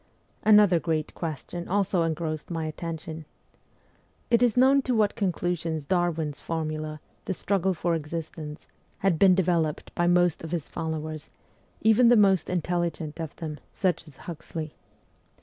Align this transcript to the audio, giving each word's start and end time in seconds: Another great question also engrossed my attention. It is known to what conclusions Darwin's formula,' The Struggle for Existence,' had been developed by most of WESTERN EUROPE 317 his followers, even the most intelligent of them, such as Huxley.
Another 0.41 0.79
great 0.79 1.13
question 1.13 1.67
also 1.67 2.01
engrossed 2.01 2.49
my 2.49 2.65
attention. 2.65 3.25
It 4.31 4.41
is 4.41 4.57
known 4.57 4.81
to 4.81 4.95
what 4.95 5.13
conclusions 5.13 5.85
Darwin's 5.85 6.39
formula,' 6.39 6.99
The 7.25 7.35
Struggle 7.35 7.75
for 7.75 7.93
Existence,' 7.93 8.65
had 9.05 9.19
been 9.19 9.35
developed 9.35 9.93
by 9.93 10.07
most 10.07 10.43
of 10.43 10.53
WESTERN 10.53 10.71
EUROPE 10.73 10.91
317 10.95 11.03
his 11.03 11.29
followers, 11.29 11.29
even 11.83 12.09
the 12.09 12.27
most 12.27 12.49
intelligent 12.49 13.19
of 13.19 13.35
them, 13.35 13.59
such 13.75 14.07
as 14.07 14.17
Huxley. 14.25 14.73